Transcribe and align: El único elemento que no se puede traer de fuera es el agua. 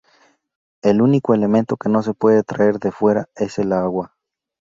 El 0.81 0.99
único 0.99 1.35
elemento 1.35 1.77
que 1.77 1.87
no 1.87 2.01
se 2.01 2.15
puede 2.15 2.41
traer 2.41 2.79
de 2.79 2.91
fuera 2.91 3.29
es 3.35 3.59
el 3.59 3.71
agua. 3.71 4.15